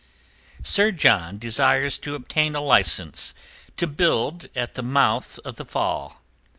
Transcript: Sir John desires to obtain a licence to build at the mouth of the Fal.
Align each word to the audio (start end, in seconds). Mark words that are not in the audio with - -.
Sir 0.63 0.91
John 0.91 1.37
desires 1.37 1.99
to 1.99 2.15
obtain 2.15 2.55
a 2.55 2.59
licence 2.59 3.35
to 3.77 3.85
build 3.85 4.47
at 4.55 4.73
the 4.73 4.81
mouth 4.81 5.37
of 5.45 5.57
the 5.57 5.65
Fal. 5.65 6.21